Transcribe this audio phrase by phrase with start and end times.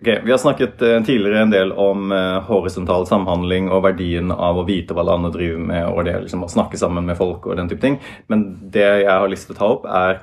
[0.00, 4.56] Ok, Vi har snakket eh, tidligere en del om eh, horisontal samhandling og verdien av
[4.56, 7.58] å vite hva landet driver med, og det liksom å snakke sammen med folk og
[7.58, 7.98] den type ting.
[8.32, 10.22] Men det jeg har lyst til å ta opp, er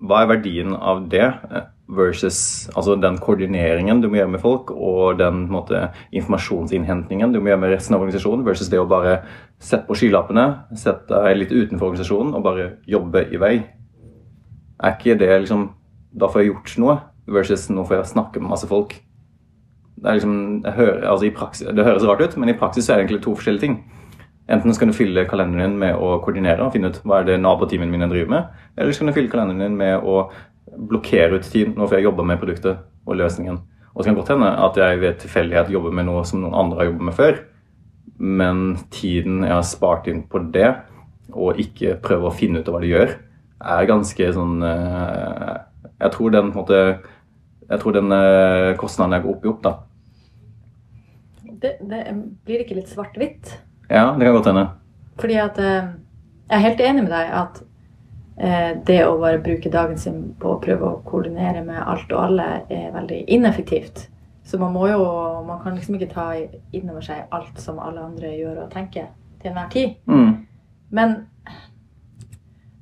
[0.00, 1.68] hva er verdien av det eh,
[2.00, 2.40] versus
[2.72, 7.66] altså den koordineringen du må gjøre med folk, og den måte, informasjonsinnhentingen du må gjøre
[7.66, 9.18] med resten av organisasjonen, versus det å bare
[9.60, 10.48] sette på skylappene,
[10.80, 13.56] sette deg litt utenfor organisasjonen og bare jobbe i vei.
[14.80, 15.74] Er ikke det liksom
[16.14, 18.96] Da får jeg gjort noe versus nå får jeg snakke med masse folk.
[19.94, 23.24] Det, liksom, hører, altså praksis, det høres rart ut, men i praksis er det egentlig
[23.24, 23.76] to forskjellige ting.
[24.52, 27.38] Enten skal du fylle kalenderen din med å koordinere og finne ut hva er det
[27.40, 30.26] naboteamene mine driver med, eller så kan du fylle kalenderen din med å
[30.74, 31.72] blokkere ut tid.
[31.72, 33.62] Nå får jeg jobbe med produktet og løsningen.
[33.94, 36.56] Og så kan det godt hende at jeg ved tilfeldighet jobber med noe som noen
[36.58, 37.38] andre har jobbet med før,
[38.18, 40.74] men tiden jeg har spart inn på det,
[41.32, 43.14] og ikke prøve å finne ut av hva de gjør,
[43.64, 45.52] er ganske sånn eh,
[46.02, 46.80] Jeg tror den på en måte
[47.68, 49.74] jeg tror den eh, kostnaden går opp i opp, da.
[51.64, 52.00] Det, det
[52.44, 53.54] blir ikke litt svart-hvitt?
[53.88, 54.64] Ja, det kan godt hende.
[55.20, 55.92] Fordi at eh,
[56.44, 57.60] Jeg er helt enig med deg at
[58.36, 62.20] eh, det å bare bruke dagen sin på å prøve å koordinere med alt og
[62.20, 64.08] alle er veldig ineffektivt.
[64.44, 65.04] Så man må jo
[65.46, 69.10] Man kan liksom ikke ta inn over seg alt som alle andre gjør og tenker
[69.40, 69.96] til enhver tid.
[70.08, 70.46] Mm.
[70.90, 71.16] Men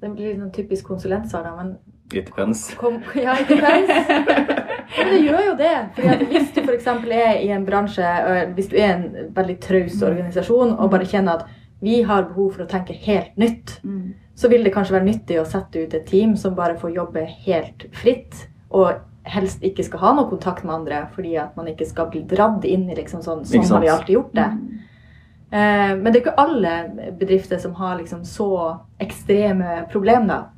[0.00, 1.54] det blir litt sånn typisk konsulentsvar, da.
[1.56, 1.78] Men
[2.12, 2.74] It depends.
[2.76, 4.56] Kom, ja, it depends.
[4.98, 5.74] Men det gjør jo det.
[5.96, 6.86] Fordi hvis du f.eks.
[6.86, 8.10] er i en bransje,
[8.56, 12.64] hvis du er en veldig traus organisasjon og bare kjenner at vi har behov for
[12.64, 13.78] å tenke helt nytt,
[14.34, 17.24] så vil det kanskje være nyttig å sette ut et team som bare får jobbe
[17.46, 21.86] helt fritt, og helst ikke skal ha noe kontakt med andre, fordi at man ikke
[21.88, 24.48] skal bli dratt inn i liksom sånn Sånn har vi alltid gjort det.
[25.50, 26.74] Eh, men det er ikke alle
[27.18, 30.48] bedrifter som har liksom så ekstreme problemer.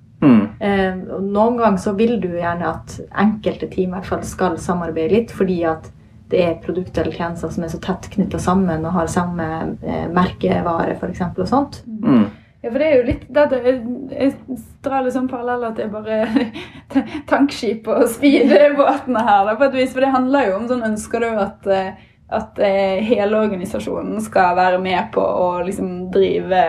[0.62, 0.68] Mm.
[0.68, 5.16] Eh, noen ganger så vil du gjerne at enkelte team i hvert fall skal samarbeide
[5.16, 5.90] litt, fordi at
[6.32, 9.48] det er produkter eller tjenester som er så tett knytta sammen og har samme
[9.82, 11.26] eh, merkevare f.eks.
[11.34, 11.82] og sånt.
[11.86, 12.30] Mm.
[12.62, 13.80] Ja, for det er jo litt dette, jeg,
[14.14, 16.20] jeg drar sånn paralleller til bare
[17.30, 19.48] tankskip og speedbåtene her.
[19.48, 21.98] Da, på et vis, For det handler jo om sånn Ønsker du at, eh,
[22.32, 26.62] at eh, hele organisasjonen skal være med på å liksom drive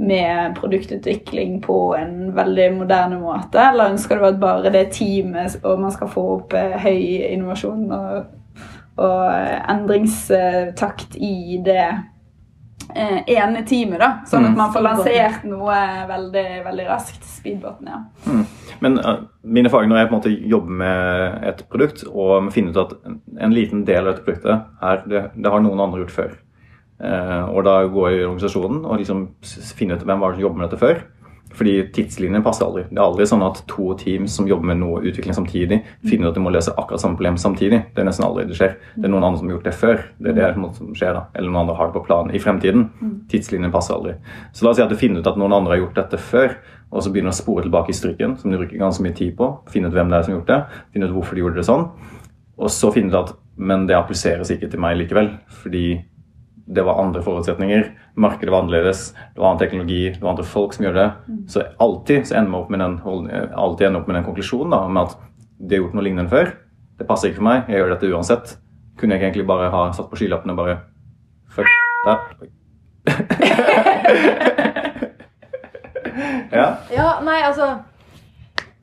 [0.00, 3.60] med produktutvikling på en veldig moderne måte?
[3.60, 7.02] Eller ønsker du at bare det teamet og man skal få opp eh, høy
[7.34, 8.30] innovasjon og,
[8.96, 11.82] og eh, endringstakt i det
[12.94, 14.10] eh, ene teamet, da?
[14.26, 14.56] Sånn at Mm.
[14.58, 15.76] man får lansert noe
[16.08, 17.24] veldig, veldig raskt.
[17.40, 18.00] Speedbåten, ja.
[18.84, 22.70] Men uh, mine fag når jeg på en måte jobber med et produkt og finner
[22.74, 26.02] ut at en- en liten del av dette produktet er, det, det har noen andre
[26.02, 26.34] gjort før.
[27.00, 29.24] Eh, og da går jeg i organisasjonen og liksom
[29.78, 31.02] finner ut hvem var det som jobber med dette før.
[31.50, 32.84] Fordi tidslinjen passer aldri.
[32.86, 36.30] Det er aldri sånn at to teams som jobber med noe utvikling samtidig, finner ut
[36.30, 37.80] at de må løse akkurat samme problem samtidig.
[37.90, 38.76] Det er nesten aldri det skjer.
[38.94, 40.04] Det er noen andre som har gjort det før.
[40.20, 41.24] Det er det som skjer da.
[41.34, 42.86] Eller noen andre har det på planen i fremtiden.
[43.32, 44.14] Tidslinjen passer aldri.
[44.54, 46.54] Så la oss si at du finner ut at noen andre har gjort dette før,
[46.90, 49.34] og så begynner du å spore tilbake i stryken, som du bruker ganske mye tid
[49.38, 49.50] på.
[49.74, 51.66] Finne ut hvem det er som har gjort det, finne ut hvorfor de gjorde det
[51.66, 51.86] sånn.
[52.60, 56.00] Og så finner du at men det appliseres ikke til meg likevel, fordi
[56.74, 57.90] det var andre forutsetninger.
[58.14, 61.08] Markedet var annerledes, det var annen teknologi, det var andre folk som gjør det.
[61.50, 62.94] Så alltid så ender vi opp med den,
[63.54, 65.12] alltid ender opp med den konklusjonen da, om at
[65.58, 66.46] de har gjort noe lignende før.
[67.00, 68.46] Det passer ikke for meg, jeg gjør dette uansett.
[69.00, 70.76] Kunne jeg ikke egentlig bare ha satt på skylappene og bare
[71.50, 71.68] Fuck
[76.52, 76.66] ja.
[76.92, 77.78] Ja, nei, altså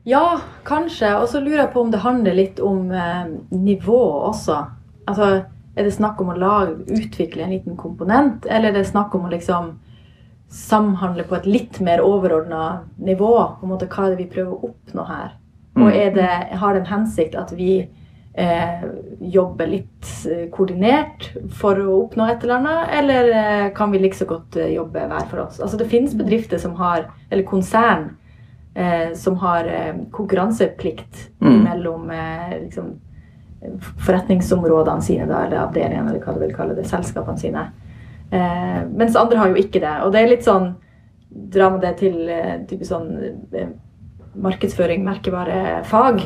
[0.08, 1.14] Ja, kanskje.
[1.22, 4.56] Og så lurer jeg på om det handler litt om eh, nivå også.
[5.08, 5.26] Altså,
[5.78, 9.28] er det snakk om å lage, utvikle en liten komponent, eller er det snakk om
[9.28, 9.76] å liksom
[10.50, 13.34] samhandle på et litt mer overordna nivå?
[13.60, 15.36] På en måte, hva er det vi prøver å oppnå her?
[15.78, 17.72] Og er det, har det en hensikt at vi
[18.34, 18.86] eh,
[19.22, 21.28] jobber litt eh, koordinert
[21.60, 25.04] for å oppnå et eller annet, eller eh, kan vi like så godt eh, jobbe
[25.12, 25.60] hver for oss?
[25.62, 28.16] Altså Det finnes bedrifter som har, eller konsern
[28.74, 31.60] eh, som har eh, konkurranseplikt Mm.
[31.64, 32.10] mellom
[32.64, 32.96] liksom,
[34.06, 37.68] forretningsområdene sine, da, eller avdelingene, eller hva du vil kalle det, selskapene sine.
[38.30, 39.96] Eh, mens andre har jo ikke det.
[40.06, 40.76] Og det er litt sånn
[41.28, 43.10] Drar man det til eh, sånn
[43.54, 43.68] eh,
[44.42, 46.22] markedsføring, merkevarefag,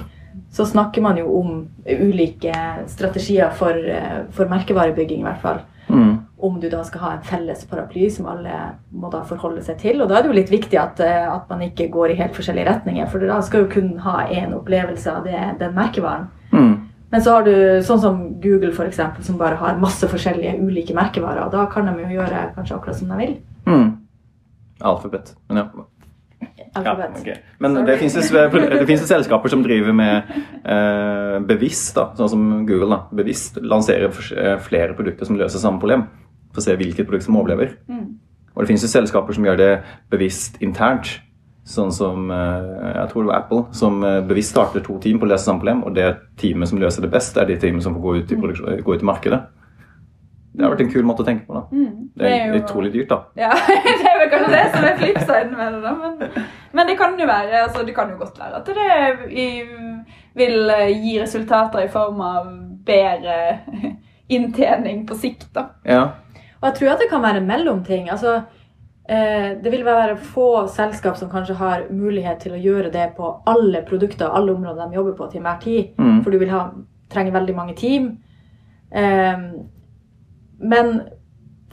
[0.51, 1.50] så snakker man jo om
[1.86, 2.54] ulike
[2.88, 5.60] strategier for, eh, for merkevarebygging, i hvert fall.
[5.89, 6.19] Mm.
[6.38, 8.60] Om du da skal ha en felles paraply som alle
[8.92, 10.01] må da forholde seg til.
[10.01, 12.38] Og da er det jo litt viktig at, eh, at man ikke går i helt
[12.38, 16.30] forskjellige retninger, for da skal jo kun ha én opplevelse av det, den merkevaren.
[16.54, 16.90] Mm.
[17.12, 17.54] Men så har du
[17.84, 21.44] sånn som Google, for eksempel, som bare har masse forskjellige ulike merkevarer.
[21.46, 23.34] Og da kan de jo gjøre kanskje akkurat som de vil.
[23.68, 23.90] Mm.
[24.92, 25.34] Alfabet.
[25.50, 25.88] Men ja.
[26.74, 27.36] Ja, okay.
[27.60, 27.86] Men Sorry.
[27.86, 30.30] det finnes jo det finnes selskaper som driver med
[30.63, 35.81] eh, bevisst, da, sånn som Google, da, bevisst lanserer eh, flere produkter som løser samme
[35.84, 36.08] problem,
[36.54, 37.75] for å se hvilket produkt som overlever.
[38.56, 39.69] Og det finnes jo selskaper som gjør det
[40.12, 41.12] bevisst internt.
[41.63, 45.28] Sånn som eh, jeg tror det var Apple, som eh, bevisst starter to team på
[45.28, 46.08] å løse samme problem, og det
[46.42, 48.36] teamet som løser det best, er de teamene som får gå ut i,
[48.81, 49.42] gå ut i markedet.
[50.52, 51.54] Det har vært en kul måte å tenke på.
[51.54, 51.62] da.
[51.72, 53.19] Det Det er er jo- utrolig dyrt, da.
[53.40, 53.52] Ja,
[54.02, 55.94] det er vel kanskje det som er flipsiden med det, da.
[56.02, 59.46] Men, men det kan jo være altså det kan jo godt være at det
[60.36, 62.50] vil eh, gi resultater i form av
[62.86, 63.38] bedre
[64.36, 65.68] inntjening på sikt, da.
[65.86, 66.02] Ja.
[66.62, 68.10] Og jeg tror at det kan være mellomting.
[68.13, 68.44] Altså, eh,
[69.07, 73.81] det vil være få selskap som kanskje har mulighet til å gjøre det på alle
[73.88, 75.89] produkter og alle områder de jobber på til enhver tid.
[75.98, 76.19] Mm.
[76.24, 76.62] For du vil ha,
[77.12, 78.12] trenge veldig mange team.
[78.92, 79.42] Eh,
[80.62, 81.01] men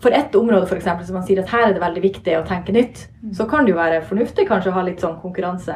[0.00, 2.46] for ett område for eksempel, som man sier at her er det veldig viktig å
[2.46, 3.04] tenke nytt,
[3.34, 5.74] så kan det jo være fornuftig kanskje å ha litt sånn konkurranse.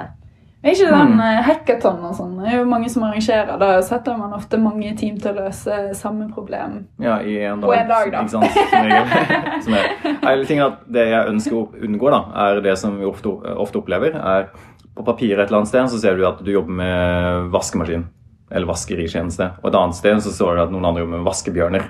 [0.62, 1.42] Er ikke den Mm.
[1.42, 2.36] hackathon og sånn?
[2.38, 3.58] Det er jo mange som arrangerer.
[3.58, 6.86] Da setter man ofte mange team til å løse samme problem.
[7.02, 7.66] Ja, i en dag.
[7.68, 8.20] På en dag, da.
[8.22, 9.64] Ikke sant?
[9.64, 9.88] Som er.
[10.22, 13.26] Hele tingen at Det jeg ønsker å unngå, da, er det som vi ofte,
[13.56, 14.14] ofte opplever.
[14.14, 14.48] er
[14.94, 18.04] På papiret et eller annet sted så ser du at du jobber med vaskemaskin.
[18.52, 19.50] Eller vaskeritjeneste.
[19.64, 21.82] Og et annet sted så står det at noen andre jobber med vaskebjørner.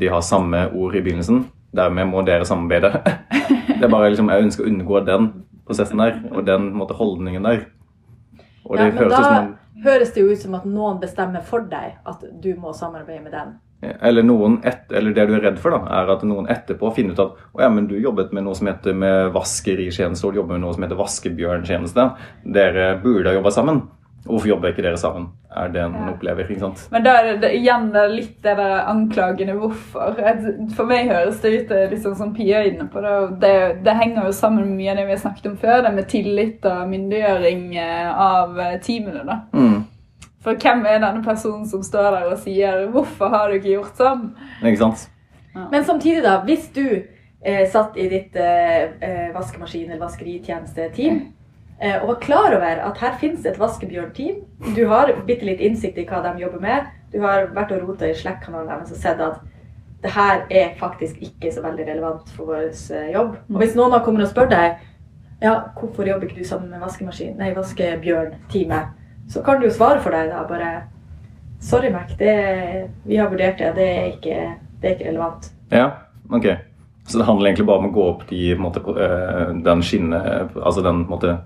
[0.00, 1.44] De har samme ord i begynnelsen.
[1.74, 2.90] Dermed må dere samarbeide.
[3.78, 5.30] Det er bare liksom, Jeg ønsker å unngå den
[5.66, 7.66] prosessen der, og den måte, holdningen der.
[8.64, 9.52] Og Ja, det men høres da en
[9.84, 13.34] høres det jo ut som at noen bestemmer for deg at du må samarbeide med
[13.34, 13.54] den.
[13.84, 14.24] Eller,
[14.64, 17.42] et, eller det du er redd for, da, er at noen etterpå finner ut at
[17.52, 20.64] å ja, men du jobbet med noe som heter med vaskeritjeneste, og du jobber med
[20.64, 22.06] noe som heter vaskebjørntjeneste.
[22.56, 23.82] Dere burde ha jobba sammen.
[24.24, 25.26] Hvorfor jobber ikke dere sammen?
[25.54, 26.12] Er det en Ja.
[26.12, 26.88] opplever, ikke sant?
[26.90, 30.14] Men da er det, det igjen det er litt det der anklagende hvorfor.
[30.74, 33.00] For meg høres det ut liksom som Pia er inne på.
[33.04, 35.82] Det, det, det henger jo sammen med mye av det vi har snakket om før,
[35.82, 39.24] det med tillit og myndiggjøring eh, av eh, teamene.
[39.28, 39.38] da.
[39.52, 39.84] Mm.
[40.44, 43.96] For hvem er denne personen som står der og sier 'hvorfor har du ikke gjort
[43.96, 44.30] sånn'?
[44.64, 45.08] Ikke sant?
[45.70, 47.02] Men samtidig, da, hvis du
[47.44, 51.22] eh, satt i ditt eh, eh, vaskemaskin- eller vaskeritjenesteteam eh,
[52.00, 54.36] og var klar over at her finnes et vaskebjørnteam,
[54.76, 58.08] du har bitte litt innsikt i hva de jobber med, du har vært og rota
[58.08, 59.42] i Slack-kanalen deres og sett at
[60.04, 63.38] det her er faktisk ikke så veldig relevant for vår eh, jobb.
[63.48, 64.82] Og hvis noen kommer og spør deg
[65.42, 68.92] ja, hvorfor jobber ikke du sammen med vaskemaskin, nei, vaskebjørn-teamet,
[69.32, 70.74] så kan du jo svare for deg da bare
[71.64, 72.32] Sorry, Mac, det,
[73.08, 74.40] vi har vurdert det, det er ikke,
[74.82, 75.46] det er ikke relevant.
[75.72, 75.86] Ja,
[76.28, 76.50] ok.
[77.08, 80.20] Så det handler egentlig bare om å gå opp de, måte, eh, den skinne,
[80.60, 81.38] altså den måte,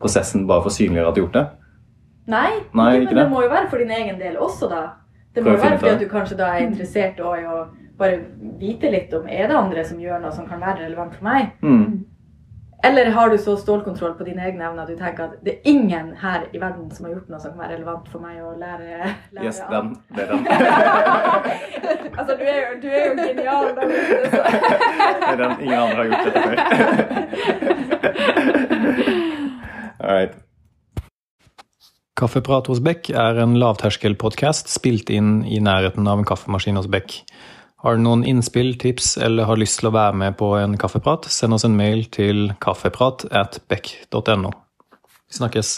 [0.00, 1.46] prosessen bare for å synliggjøre at du har gjort det?
[2.26, 3.30] Nei, Nei, ikke, ikke men det det.
[3.30, 4.82] må jo være for din egen del også, da.
[5.34, 7.66] Det må jo være fordi at du kanskje da er interessert i å
[7.96, 8.18] bare
[8.60, 11.42] vite litt om er det andre som gjør noe som kan være relevant for meg.
[11.62, 12.04] Mm.
[12.84, 15.60] Eller har du så stålkontroll på dine egne evner at du tenker at det er
[15.70, 18.52] ingen her i verden som har gjort noe som kan være relevant for meg å
[18.60, 19.96] lære, lære Yes, den.
[20.14, 20.38] Det er den.
[22.18, 23.64] altså, du er jo, du er jo genial.
[23.76, 23.80] Da.
[23.86, 23.96] Det
[25.32, 25.52] er den.
[25.64, 26.56] Ingen andre har gjort dette før.
[30.06, 30.36] Right.
[32.16, 37.18] Kaffeprat hos Beck er en lavterskelpodkast spilt inn i nærheten av en kaffemaskin hos Beck.
[37.84, 41.28] Har du noen innspill, tips eller har lyst til å være med på en kaffeprat,
[41.28, 44.54] send oss en mail til kaffeprat at beck.no.
[45.26, 45.76] Vi snakkes.